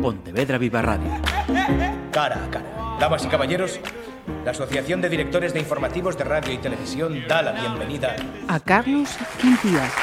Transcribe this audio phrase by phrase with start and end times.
[0.00, 1.10] Pontevedra Viva Radio.
[2.10, 2.96] Cara a cara.
[2.98, 3.80] Damas y caballeros,
[4.44, 8.16] la Asociación de Directores de Informativos de Radio y Televisión da la bienvenida
[8.48, 9.94] a Carlos Quintías.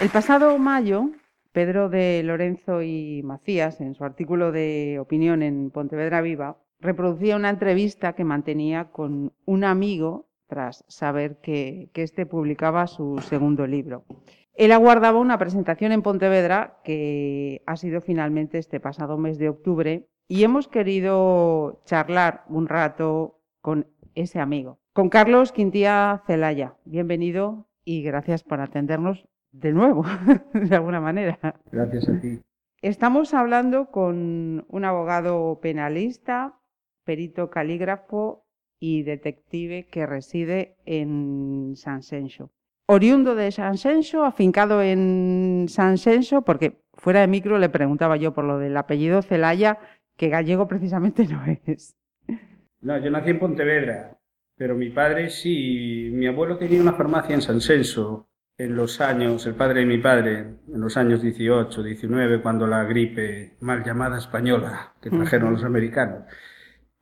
[0.00, 1.10] El pasado mayo,
[1.52, 7.50] Pedro de Lorenzo y Macías, en su artículo de opinión en Pontevedra Viva, reproducía una
[7.50, 14.04] entrevista que mantenía con un amigo tras saber que, que éste publicaba su segundo libro.
[14.54, 20.08] Él aguardaba una presentación en Pontevedra que ha sido finalmente este pasado mes de octubre
[20.28, 26.74] y hemos querido charlar un rato con ese amigo, con Carlos Quintía Celaya.
[26.84, 30.04] Bienvenido y gracias por atendernos de nuevo,
[30.54, 31.38] de alguna manera.
[31.70, 32.40] Gracias a ti.
[32.82, 36.58] Estamos hablando con un abogado penalista,
[37.04, 38.46] perito calígrafo
[38.78, 42.50] y detective que reside en San Senso.
[42.92, 48.34] Oriundo de San Senso, afincado en San Senso, porque fuera de micro le preguntaba yo
[48.34, 49.78] por lo del apellido Celaya,
[50.16, 51.94] que gallego precisamente no es.
[52.80, 54.18] No, yo nací en Pontevedra,
[54.56, 56.10] pero mi padre sí.
[56.12, 59.98] Mi abuelo tenía una farmacia en San Senso en los años, el padre de mi
[59.98, 65.62] padre, en los años 18, 19, cuando la gripe mal llamada española que trajeron los
[65.62, 66.24] americanos.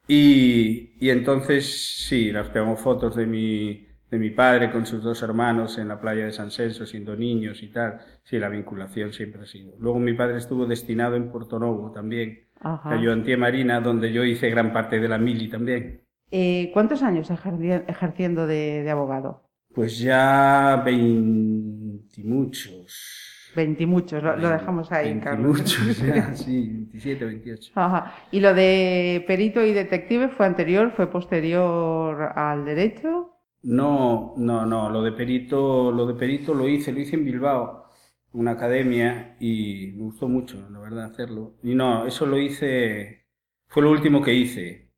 [0.07, 5.23] Y, y entonces sí, nos pegamos fotos de mi, de mi padre con sus dos
[5.23, 8.01] hermanos en la playa de San Celso siendo niños y tal.
[8.25, 9.75] Sí, la vinculación siempre ha sido.
[9.79, 12.91] Luego mi padre estuvo destinado en Puerto Novo también, Ajá.
[12.91, 16.03] Ayudantía Marina, donde yo hice gran parte de la mili también.
[16.31, 19.43] Eh, ¿Cuántos años ejerciendo de, de, abogado?
[19.75, 23.53] Pues ya veintimuchos.
[23.57, 25.59] Veintimuchos, lo, lo dejamos ahí, 20 Carlos.
[25.59, 27.73] Muchos, ya, sí, 27, 28.
[27.75, 28.15] Ajá.
[28.31, 33.38] ¿Y lo de perito y detective fue anterior, fue posterior al derecho?
[33.63, 37.91] No, no, no, lo de perito, lo de perito lo hice, lo hice en Bilbao,
[38.33, 41.57] una academia, y me gustó mucho, la verdad, hacerlo.
[41.63, 43.27] Y no, eso lo hice,
[43.69, 44.93] fue lo último que hice.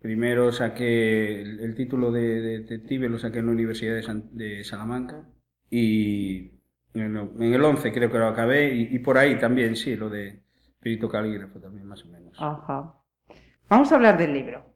[0.00, 4.36] Primero saqué el, el título de, de detective, lo saqué en la Universidad de, San-
[4.36, 5.28] de Salamanca,
[5.70, 6.50] y
[6.94, 9.94] en el, en el 11 creo que lo acabé, y, y por ahí también, sí,
[9.96, 10.42] lo de
[10.80, 12.36] perito calígrafo también, más o menos.
[12.36, 12.94] Ajá.
[13.68, 14.71] Vamos a hablar del libro.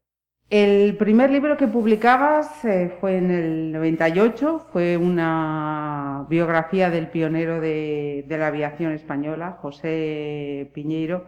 [0.49, 7.61] El primer libro que publicabas eh, fue en el 98, fue una biografía del pionero
[7.61, 11.27] de, de la aviación española, José Piñeiro.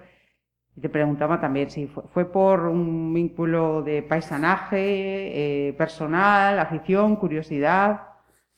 [0.77, 7.17] Y te preguntaba también si fue, fue por un vínculo de paisanaje, eh, personal, afición,
[7.17, 8.03] curiosidad.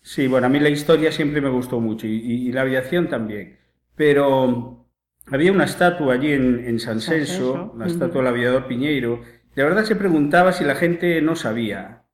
[0.03, 3.09] Sí, bueno, a mí la historia siempre me gustó mucho y, y- y la aviación
[3.09, 3.59] también.
[3.95, 4.87] Pero
[5.27, 9.21] había una estatua allí en, en San Celso, la estatua del aviador Piñeiro.
[9.55, 12.05] De verdad se preguntaba si la gente no sabía.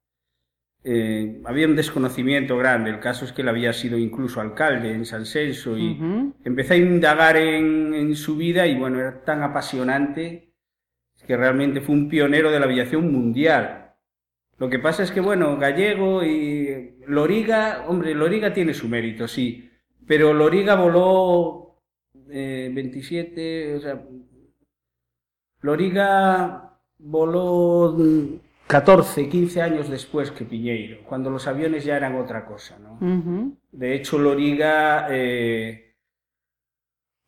[0.85, 2.91] Eh, había un desconocimiento grande.
[2.91, 5.99] El caso es que él había sido incluso alcalde en San Celso y
[6.45, 10.53] empecé a indagar en, en su vida y bueno, era tan apasionante
[11.27, 13.95] que realmente fue un pionero de la aviación mundial.
[14.59, 19.71] Lo que pasa es que, bueno, Gallego y Loriga, hombre, Loriga tiene su mérito, sí,
[20.07, 21.83] pero Loriga voló
[22.31, 24.03] eh, 27, o sea,
[25.61, 28.25] Loriga voló mm,
[28.67, 32.99] 14, 15 años después que Piñeiro, cuando los aviones ya eran otra cosa, ¿no?
[33.73, 35.95] De hecho, Loriga eh,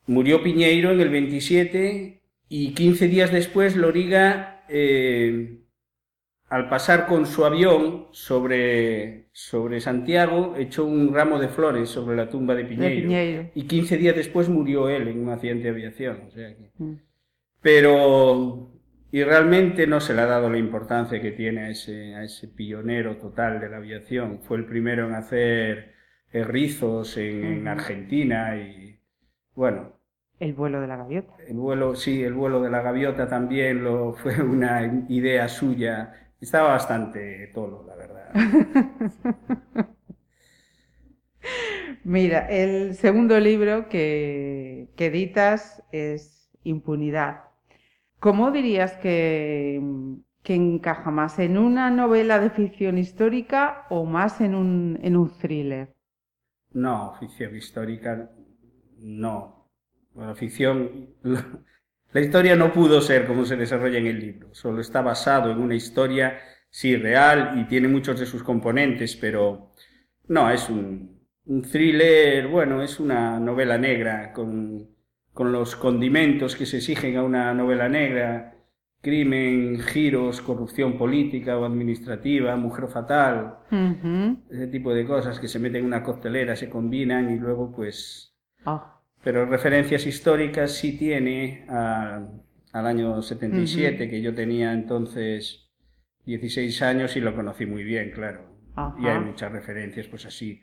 [0.07, 5.59] murió Piñeiro en el 27 y 15 días después Loriga, eh,
[6.49, 12.27] al pasar con su avión sobre, sobre Santiago, echó un ramo de flores sobre la
[12.27, 13.07] tumba de De Piñeiro.
[13.53, 16.23] Y 15 días después murió él en un accidente de aviación.
[16.27, 16.95] o sea que- Mm.
[17.61, 18.71] Pero,
[19.11, 22.47] y realmente no se le ha dado la importancia que tiene a ese, a ese
[22.47, 24.41] pionero total de la aviación.
[24.41, 25.93] Fue el primero en hacer
[26.31, 27.67] rizos en.
[27.67, 29.01] Argentina y,
[29.55, 29.99] bueno,
[30.39, 31.33] El vuelo de la gaviota.
[31.37, 36.33] el vuelo, sí, el vuelo de la gaviota también lo, fue una idea suya.
[36.39, 38.33] Estaba bastante tolo, la verdad.
[42.03, 47.48] Mira, el segundo libro que, que editas es Impunidad.
[48.19, 49.81] ¿Cómo dirías que,
[50.43, 55.29] que encaja más en una novela de ficción histórica o más en un, en un
[55.37, 55.95] thriller?
[56.73, 58.29] No, ficción histórica,
[58.97, 59.69] no.
[60.13, 61.15] Bueno, ficción,
[62.13, 65.59] la historia no pudo ser como se desarrolla en el libro, solo está basado en
[65.59, 66.39] una historia,
[66.69, 69.71] sí, real y tiene muchos de sus componentes, pero
[70.27, 74.89] no, es un, un thriller, bueno, es una novela negra con,
[75.39, 78.57] con los condimentos que se exigen a una novela negra,
[78.99, 83.59] crimen, giros, corrupción política o administrativa, mujer fatal,
[84.51, 88.35] ese tipo de cosas que se meten en una coctelera, se combinan y luego pues
[88.65, 95.71] Ah, pero referencias históricas sí tiene al año 77, que yo tenía entonces
[96.25, 98.41] 16 años y lo conocí muy bien, claro.
[98.99, 100.61] Y hay muchas referencias, pues así,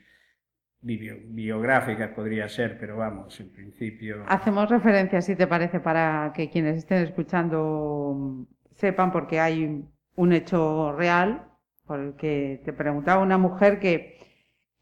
[0.86, 4.24] biográficas podría ser, pero vamos, en principio.
[4.28, 8.46] Hacemos referencias, si te parece, para que quienes estén escuchando
[8.76, 9.84] sepan, porque hay
[10.14, 11.48] un hecho real,
[11.86, 14.18] por el que te preguntaba una mujer que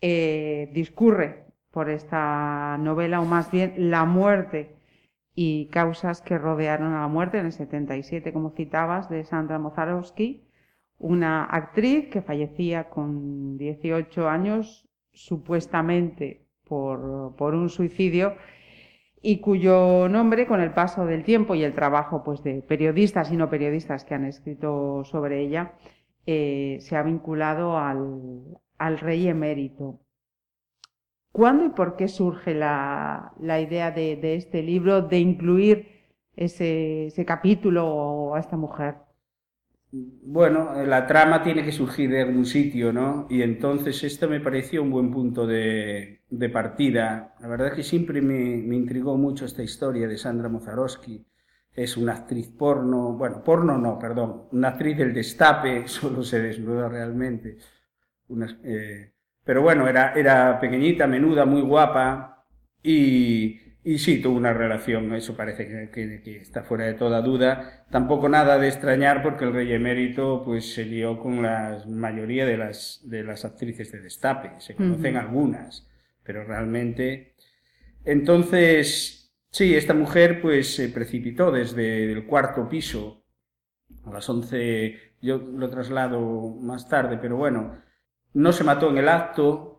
[0.00, 4.76] eh, discurre por esta novela, o más bien la muerte
[5.34, 10.46] y causas que rodearon a la muerte en el 77, como citabas, de Sandra Mozarowski,
[10.98, 18.34] una actriz que fallecía con 18 años, supuestamente por, por un suicidio,
[19.26, 23.38] y cuyo nombre, con el paso del tiempo y el trabajo pues, de periodistas y
[23.38, 25.72] no periodistas que han escrito sobre ella,
[26.26, 28.42] eh, se ha vinculado al,
[28.76, 30.00] al, rey emérito.
[31.32, 35.88] ¿Cuándo y por qué surge la, la idea de, este libro de incluir
[36.36, 38.96] ese, ese capítulo a esta mujer?
[39.96, 43.28] Bueno, la trama tiene que surgir de algún sitio, ¿no?
[43.30, 46.20] Y entonces esto me pareció un buen punto de,
[46.52, 47.34] partida.
[47.40, 51.24] La verdad es que siempre me, me, intrigó mucho esta historia de Sandra Mozarowski.
[51.72, 56.88] Es una actriz porno, bueno, porno no, perdón, una actriz del destape, solo se desnuda
[56.88, 57.58] realmente.
[58.64, 59.12] Eh,
[59.44, 62.44] pero bueno, era, era pequeñita, menuda, muy guapa
[62.82, 67.84] y, y sí, tuvo una relación, eso parece que, que, está fuera de toda duda.
[67.90, 72.56] Tampoco nada de extrañar porque el rey emérito pues se lió con la mayoría de
[72.56, 74.52] las, de las actrices de destape.
[74.58, 75.86] Se conocen algunas,
[76.22, 77.34] pero realmente...
[78.06, 83.24] Entonces, sí, esta mujer pues se precipitó desde el cuarto piso
[84.06, 86.20] a las once, yo lo traslado
[86.60, 87.82] más tarde, pero bueno,
[88.32, 89.73] no se mató en el acto,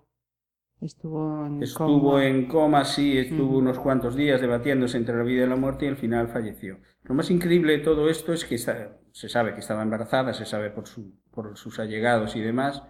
[0.85, 2.25] Estuvo en estuvo coma.
[2.25, 5.87] en coma, sí, estuvo unos cuantos días debatiéndose entre la vida y la muerte y
[5.87, 6.77] al final falleció.
[7.03, 10.69] Lo más increíble de todo esto es que se sabe que estaba embarazada, se sabe
[10.69, 12.83] por, su, por sus allegados y demás.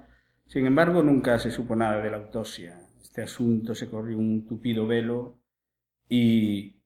[0.45, 2.81] Sin embargo, nunca se supo nada de la autopsia.
[3.01, 5.39] Este asunto se corrió un tupido velo
[6.09, 6.81] y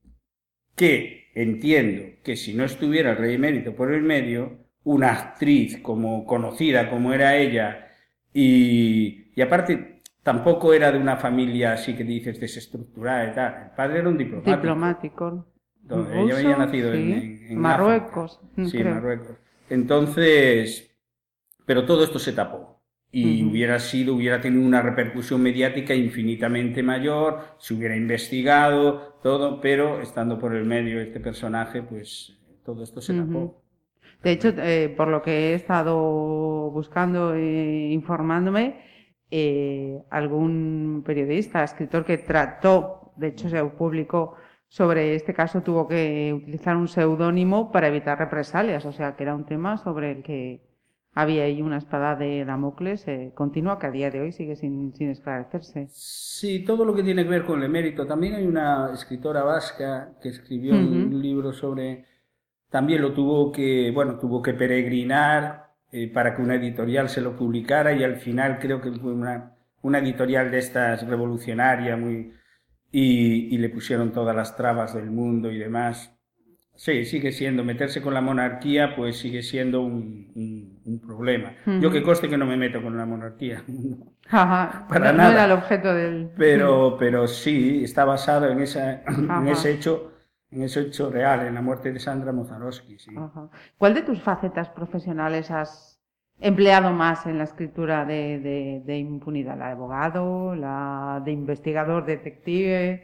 [0.76, 6.24] que entiendo que si no estuviera el rey emérito por el medio, una actriz como
[6.26, 7.88] conocida como era ella
[8.32, 13.64] y, y aparte tampoco era de una familia así que dices desestructurada y tal.
[13.64, 14.56] El padre era un diplomático.
[14.58, 15.46] Diplomático.
[15.82, 16.98] Donde ella había nacido sí.
[16.98, 18.40] en, en, Marruecos.
[18.56, 18.94] Sí, creo.
[18.96, 19.38] Marruecos.
[19.70, 20.96] Entonces,
[21.66, 22.80] pero todo esto se tapó.
[23.12, 23.52] Y uh -huh.
[23.52, 30.38] hubiera sido, hubiera tenido una repercusión mediática infinitamente mayor, se hubiera investigado, todo, pero estando
[30.38, 33.28] por el medio este personaje, pues todo esto se uh -huh.
[33.28, 33.64] tapó.
[34.22, 38.89] De hecho, eh, por lo que he estado buscando e informándome,
[39.32, 44.36] eh, algún periodista, escritor que trató, de hecho se publicó
[44.68, 49.36] sobre este caso, tuvo que utilizar un seudónimo para evitar represalias, o sea que era
[49.36, 50.62] un tema sobre el que
[51.14, 54.94] había ahí una espada de Damocles eh, continua que a día de hoy sigue sin,
[54.94, 55.88] sin, esclarecerse.
[55.90, 58.06] Sí, todo lo que tiene que ver con el emérito.
[58.06, 61.08] También hay una escritora vasca que escribió uh -huh.
[61.08, 62.06] un libro sobre...
[62.70, 67.36] También lo tuvo que, bueno, tuvo que peregrinar eh, para que una editorial se lo
[67.36, 72.34] publicara y al final creo que fue una, una editorial de estas revolucionaria muy
[72.92, 76.16] y, y, le pusieron todas las trabas del mundo y demás.
[76.76, 81.54] Sí, sigue siendo, meterse con la monarquía pues sigue siendo un, un, un problema.
[81.66, 81.82] Uh -huh.
[81.82, 83.64] Yo que coste que no me meto con la monarquía.
[84.30, 85.30] Ajá, para no, nada.
[85.30, 86.30] No era el objeto del...
[86.38, 90.14] Pero, pero sí, está basado en, esa, en ese hecho
[90.52, 92.98] en ese hecho real, en la muerte de Sandra Mozarowski.
[92.98, 93.12] Sí.
[93.16, 93.50] Ajá.
[93.78, 96.00] ¿Cuál de tus facetas profesionales has
[96.40, 99.58] empleado más en la escritura de, de, de impunidad?
[99.58, 100.56] ¿La de abogado?
[100.56, 103.04] ¿La de investigador, detective?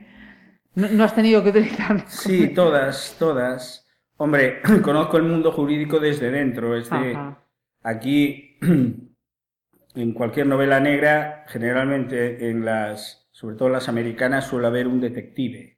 [0.74, 2.04] ¿No, no has tenido que utilizar?
[2.08, 3.88] Sí, todas, todas.
[4.18, 6.76] Hombre, conozco el mundo jurídico desde dentro.
[6.76, 7.18] Este,
[7.84, 8.58] aquí,
[9.96, 15.00] en cualquier novela negra, generalmente en las, sobre todo en las americanas, suele haber un
[15.00, 15.75] detective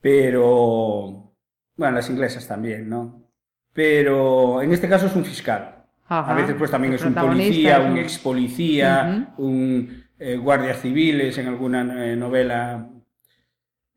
[0.00, 1.34] pero,
[1.76, 3.30] bueno, las inglesas también, ¿no?
[3.72, 5.84] Pero en este caso es un fiscal.
[6.06, 6.32] Ajá.
[6.32, 9.44] A veces pues también es un policía, un ex policía, uh -huh.
[9.46, 12.90] un eh, guardia civiles en alguna eh, novela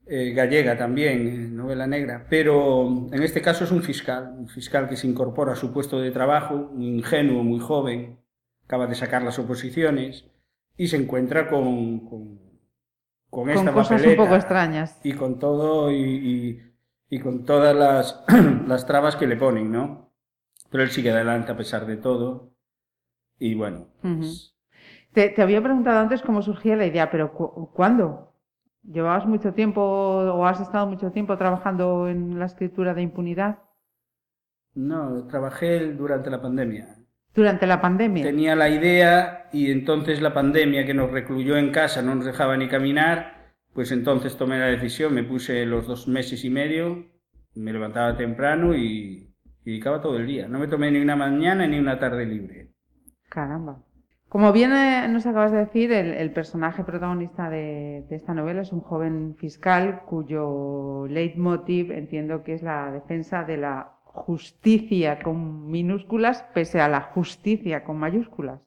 [0.06, 2.26] eh, gallega también, novela negra.
[2.30, 6.00] Pero en este caso es un fiscal, un fiscal que se incorpora a su puesto
[6.00, 8.20] de trabajo, un ingenuo, muy joven,
[8.66, 10.26] acaba de sacar las oposiciones
[10.78, 12.40] y se encuentra con, con
[13.34, 15.00] con esta con cosas un poco extrañas.
[15.04, 16.74] y con todo y, y,
[17.10, 18.24] y con todas las,
[18.68, 20.12] las, trabas que le ponen, ¿no?
[20.70, 22.54] Pero él sigue adelante a pesar de todo
[23.40, 23.88] y bueno.
[24.04, 24.54] Uh -huh.
[25.14, 28.34] te, te, había preguntado antes cómo surgía la idea, pero cu ¿cuándo?
[28.84, 33.60] ¿Llevabas mucho tiempo o has estado mucho tiempo trabajando en la escritura de impunidad?
[34.76, 37.03] No, trabajé durante la pandemia.
[37.34, 38.24] Durante la pandemia.
[38.24, 42.58] Tenía la idea y entonces la pandemia que nos recluyó en casa no nos dejaba
[42.58, 47.08] ni caminar, pues entonces tomé la decisión, me puse los dos meses y medio,
[47.56, 49.34] me levantaba temprano y,
[49.66, 50.48] y dedicaba todo el día.
[50.48, 52.70] No me tomé ni una mañana ni una tarde libre.
[53.30, 53.84] Caramba.
[54.34, 58.82] Como bien eh, nos acabas de decir, el, personaje protagonista de, esta novela es un
[58.82, 66.80] joven fiscal cuyo leitmotiv entiendo que es la defensa de la justicia con minúsculas pese
[66.80, 68.62] a la justicia con mayúsculas.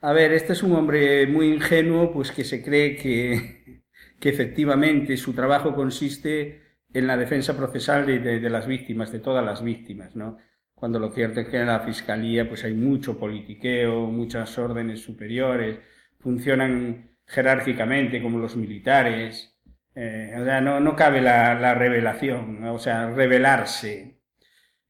[0.00, 3.84] A ver, este es un hombre muy ingenuo, pues que se cree que,
[4.18, 6.62] que efectivamente su trabajo consiste
[6.92, 10.38] en la defensa procesal de, las víctimas, de todas las víctimas, ¿no?
[10.74, 15.78] cuando lo cierto es que en la fiscalía pues hay mucho politiqueo, muchas órdenes superiores,
[16.18, 19.56] funcionan jerárquicamente como los militares,
[19.94, 24.21] eh, o sea, no, no cabe la, la, revelación, o sea, revelarse.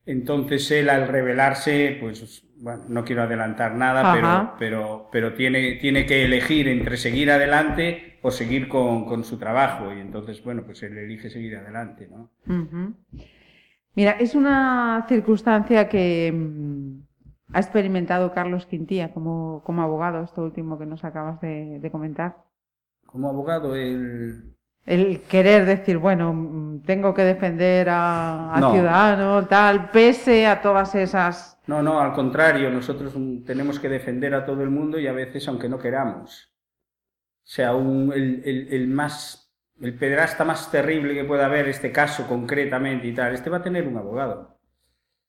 [0.04, 6.06] Entonces él al revelarse, pues, bueno, no quiero adelantar nada, pero, pero, pero tiene, tiene
[6.06, 9.92] que elegir entre seguir adelante o seguir con, con, su trabajo.
[9.92, 12.30] Y entonces, bueno, pues él elige seguir adelante, ¿no?
[13.94, 17.02] Mira, es una circunstancia que mm,
[17.52, 22.37] ha experimentado Carlos Quintía como, como abogado, esto último que nos acabas de, comentar.
[23.06, 24.56] Como abogado, el...
[24.84, 30.94] El querer decir, bueno, mm, tengo que defender a, a ciudadano, tal, pese a todas
[30.94, 31.58] esas...
[31.66, 35.12] No, no, al contrario, nosotros mm, tenemos que defender a todo el mundo y a
[35.12, 36.52] veces aunque no queramos.
[37.44, 39.42] O sea, un, el, el, el más
[39.82, 43.62] el pedrasta más terrible que pueda haber, este caso concretamente y tal, este va a
[43.62, 44.60] tener un abogado.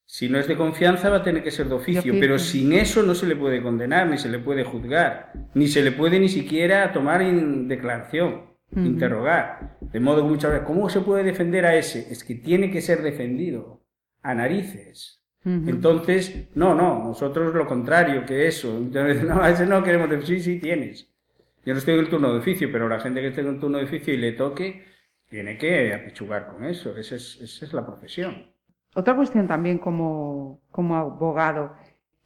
[0.06, 3.02] Si no es de confianza, va a tener que ser de oficio, pero sin eso
[3.02, 6.30] no se le puede condenar, ni se le puede juzgar, ni se le puede ni
[6.30, 9.78] siquiera tomar en declaración, interrogar.
[9.82, 12.12] De modo que muchas veces, ¿cómo se puede defender a ese?
[12.12, 13.82] Es que tiene que ser defendido,
[14.22, 15.22] a narices.
[15.46, 18.78] Entonces, no, no, nosotros lo contrario que eso.
[18.78, 21.10] Entonces, no, a ese no queremos decir, sí, sí tienes.
[21.66, 23.60] Yo no estoy en el turno de oficio, pero la gente que esté en el
[23.60, 24.86] turno de oficio y le toque,
[25.30, 26.96] tiene que apechugar con eso.
[26.98, 28.54] Esa es, esa es la profesión.
[28.96, 31.74] Otra cuestión también como, como abogado.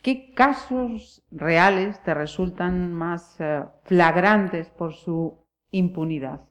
[0.01, 5.37] ¿Qué casos reales te resultan más eh, flagrantes por su
[5.71, 6.41] impunidad?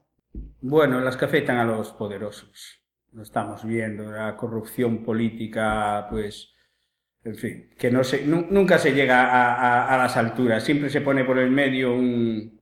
[0.61, 2.81] Bueno, las que afectan a los poderosos.
[3.13, 6.53] Lo estamos viendo, la corrupción política, pues,
[7.23, 10.63] en fin, que no se, nunca se llega a, a, las alturas.
[10.63, 12.57] Siempre se pone por el medio un,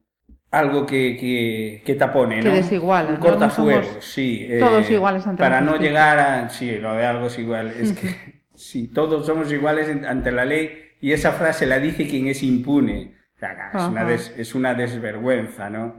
[0.56, 2.44] algo que, que, que tapone, ¿no?
[2.44, 3.10] Que desiguala.
[3.10, 4.46] Un cortafuegos, sí.
[4.50, 6.50] Eh, todos iguales ante Para no llegar a...
[6.50, 7.68] Sí, lo de algo es igual.
[7.68, 10.72] Es que sí, todos somos iguales ante la ley
[11.02, 13.16] y esa frase la dice quien es impune.
[13.36, 15.96] O sea, es, una es una desvergüenza, ¿no?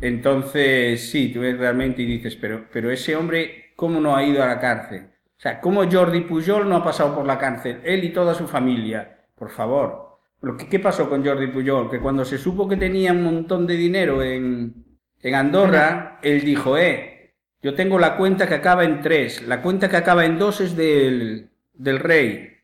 [0.00, 4.42] Entonces, sí, tú ves realmente y dices, pero, pero ese hombre, ¿cómo no ha ido
[4.42, 5.08] a la cárcel?
[5.36, 7.80] O sea, ¿cómo Jordi Pujol no ha pasado por la cárcel?
[7.84, 9.24] Él y toda su familia.
[9.36, 10.18] Por favor.
[10.70, 11.90] ¿Qué pasó con Jordi Pujol?
[11.90, 14.84] Que cuando se supo que tenía un montón de dinero en,
[15.22, 19.88] en Andorra, él dijo, eh, yo tengo la cuenta que acaba en tres, la cuenta
[19.88, 22.56] que acaba en dos es del, del rey,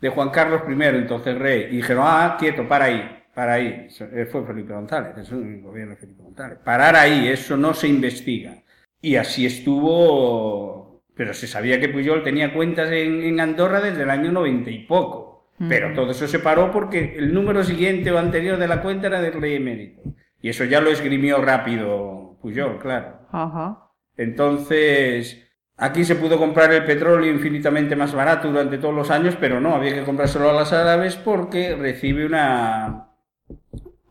[0.00, 1.68] de Juan Carlos I, entonces rey.
[1.70, 3.88] Y dijeron, ah, quieto, para ahí, para ahí.
[4.00, 6.58] Eh, fue Felipe González, es un gobierno de Felipe González.
[6.64, 8.62] Parar ahí, eso no se investiga.
[9.00, 14.10] Y así estuvo, pero se sabía que Pujol tenía cuentas en, en Andorra desde el
[14.10, 15.32] año noventa y poco.
[15.68, 19.20] Pero todo eso se paró porque el número siguiente o anterior de la cuenta era
[19.20, 20.02] del rey emérito.
[20.40, 23.20] Y eso ya lo esgrimió rápido Puyol, claro.
[23.30, 23.90] Ajá.
[24.16, 29.60] Entonces, aquí se pudo comprar el petróleo infinitamente más barato durante todos los años, pero
[29.60, 33.11] no, había que comprárselo a las árabes porque recibe una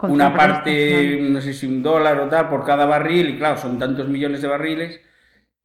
[0.01, 3.77] una parte, no sé si un dólar o tal, por cada barril, y claro, son
[3.77, 5.01] tantos millones de barriles,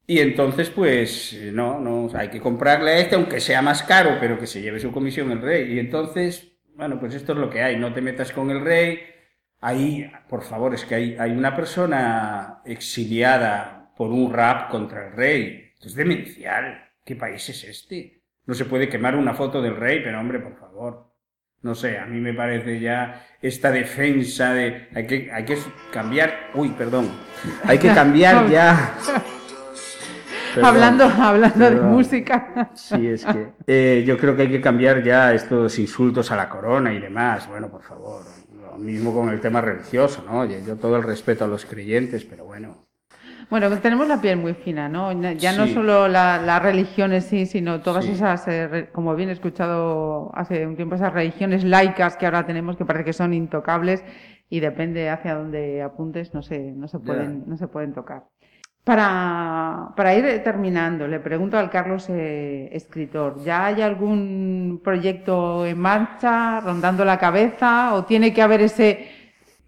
[0.06, 4.38] y entonces, pues, no, no, hay que comprarle a este, aunque sea más caro, pero
[4.38, 5.72] que se lleve su comisión el rey.
[5.72, 9.00] Y entonces, bueno, pues esto es lo que hay, no te metas con el rey.
[9.60, 15.12] Ahí, por favor, es que hay, hay una persona exiliada por un rap contra el
[15.14, 15.72] rey.
[15.74, 16.88] Esto es demencial.
[17.04, 18.22] ¿Qué país es este?
[18.44, 21.15] No se puede quemar una foto del rey, pero hombre, por favor.
[21.62, 24.88] No sé, a mí me parece ya esta defensa de...
[24.94, 25.58] Hay que, hay que
[25.92, 26.50] cambiar...
[26.54, 27.10] Uy, perdón.
[27.64, 28.94] Hay que cambiar ya
[30.62, 32.70] hablando hablando de música.
[32.74, 36.48] Sí, es que eh, yo creo que hay que cambiar ya estos insultos a la
[36.48, 37.48] corona y demás.
[37.48, 38.22] Bueno, por favor.
[38.54, 40.44] Lo mismo con el tema religioso, ¿no?
[40.44, 42.85] Yo todo el respeto a los creyentes, pero bueno.
[43.48, 45.12] Bueno, tenemos la piel muy fina, ¿no?
[45.34, 50.66] Ya no solo las religiones sí, sino todas esas, eh, como bien he escuchado hace
[50.66, 54.02] un tiempo, esas religiones laicas que ahora tenemos que parece que son intocables
[54.50, 58.24] y depende hacia dónde apuntes, no se, no se pueden, no se pueden tocar.
[58.82, 65.78] Para, para ir terminando, le pregunto al Carlos eh, escritor, ¿ya hay algún proyecto en
[65.78, 69.08] marcha, rondando la cabeza, o tiene que haber ese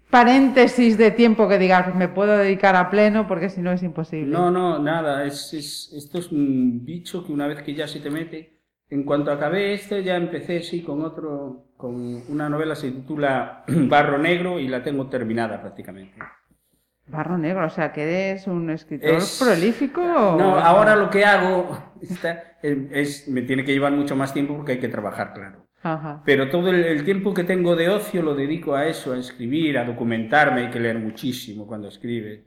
[0.09, 4.31] paréntesis de tiempo que digas, me puedo dedicar a pleno, porque si no es imposible?
[4.31, 7.99] No, no, nada, es, es, esto es un bicho que una vez que ya se
[7.99, 12.91] te mete, en cuanto acabé este, ya empecé, sí, con otro, con una novela se
[12.91, 16.17] titula Barro Negro y la tengo terminada prácticamente.
[17.07, 20.01] Barro negro, o sea, que eres un escritor prolífico.
[20.01, 21.75] No, ahora lo que hago
[22.61, 25.68] es, me tiene que llevar mucho más tiempo porque hay que trabajar, claro.
[26.25, 29.85] Pero todo el, tiempo que tengo de ocio lo dedico a eso, a escribir, a
[29.85, 32.45] documentarme, hay que leer muchísimo cuando escribe.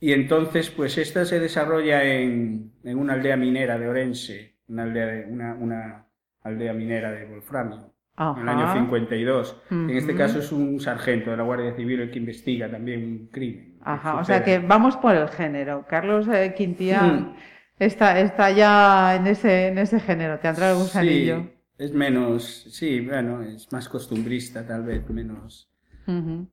[0.00, 5.26] Y entonces, pues esta se desarrolla en, en una aldea minera de Orense, una aldea,
[5.28, 6.06] una, una
[6.42, 9.62] aldea minera de Wolframio en el año 52.
[9.70, 13.28] En este caso es un sargento de la Guardia Civil el que investiga también un
[13.28, 13.78] crimen.
[13.82, 15.86] Ajá, o sea que vamos por el género.
[15.88, 17.36] Carlos eh, Quintía mm.
[17.78, 20.88] está, está ya en ese, en ese género, te entrado algún.
[20.88, 21.32] Sí,
[21.78, 25.70] es menos, sí, bueno, es más costumbrista tal vez, menos,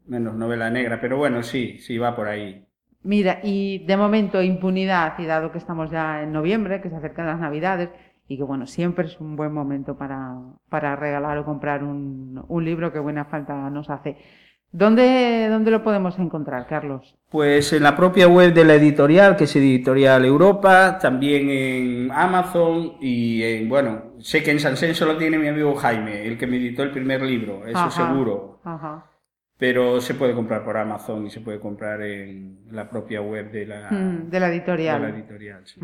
[0.06, 2.66] menos novela negra, pero bueno, sí, sí, va por ahí.
[3.04, 7.28] Mira, y de momento impunidad, y dado que estamos ya en noviembre, que se acercan
[7.28, 7.90] las navidades,
[8.28, 10.36] y que bueno, siempre es un buen momento para,
[10.70, 14.18] para regalar o comprar un, un, libro que buena falta nos hace.
[14.72, 17.16] ¿Dónde, ¿Dónde lo podemos encontrar, Carlos?
[17.30, 22.94] Pues en la propia web de la editorial, que es Editorial Europa, también en Amazon
[23.00, 26.46] y en, bueno, sé que en San Senso lo tiene mi amigo Jaime, el que
[26.46, 28.60] me editó el primer libro, eso seguro.
[28.66, 29.06] Ajá.
[29.58, 33.66] Pero se puede comprar por Amazon y se puede comprar en la propia web de
[33.66, 35.02] la, mm, de la editorial.
[35.02, 35.80] De la editorial sí.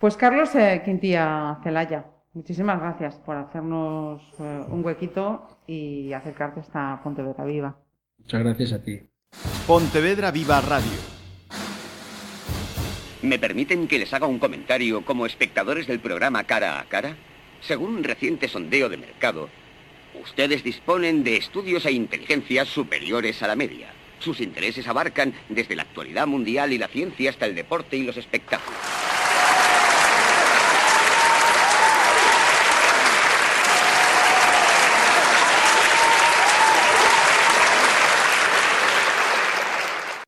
[0.00, 7.00] Pues Carlos eh, Quintía Celaya, muchísimas gracias por hacernos eh, un huequito y acercarte hasta
[7.02, 7.76] Pontevedra Viva.
[8.18, 9.00] Muchas gracias a ti.
[9.66, 11.14] Pontevedra Viva Radio.
[13.22, 17.16] ¿Me permiten que les haga un comentario como espectadores del programa Cara a Cara?
[17.62, 19.48] Según un reciente sondeo de mercado,
[20.22, 23.88] ustedes disponen de estudios e inteligencias superiores a la media.
[24.18, 28.18] Sus intereses abarcan desde la actualidad mundial y la ciencia hasta el deporte y los
[28.18, 28.78] espectáculos.